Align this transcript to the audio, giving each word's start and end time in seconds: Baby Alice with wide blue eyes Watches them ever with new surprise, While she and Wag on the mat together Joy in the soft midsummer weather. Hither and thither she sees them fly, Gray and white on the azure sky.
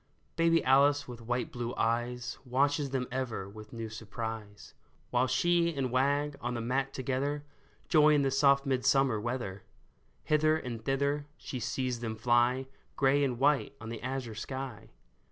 Baby 0.35 0.63
Alice 0.63 1.07
with 1.07 1.21
wide 1.21 1.51
blue 1.51 1.75
eyes 1.75 2.39
Watches 2.43 2.89
them 2.89 3.07
ever 3.11 3.47
with 3.47 3.71
new 3.71 3.87
surprise, 3.87 4.73
While 5.11 5.27
she 5.27 5.75
and 5.75 5.91
Wag 5.91 6.35
on 6.41 6.55
the 6.55 6.59
mat 6.59 6.91
together 6.91 7.43
Joy 7.87 8.15
in 8.15 8.23
the 8.23 8.31
soft 8.31 8.65
midsummer 8.65 9.19
weather. 9.21 9.61
Hither 10.23 10.57
and 10.57 10.83
thither 10.83 11.27
she 11.37 11.59
sees 11.59 11.99
them 11.99 12.15
fly, 12.15 12.65
Gray 12.95 13.23
and 13.23 13.37
white 13.37 13.75
on 13.79 13.89
the 13.89 14.01
azure 14.01 14.33
sky. 14.33 14.89